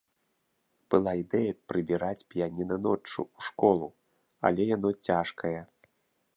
[0.93, 3.87] Была ідэя прыбіраць піяніна ноччу ў школу,
[4.49, 5.57] але яно цяжкае.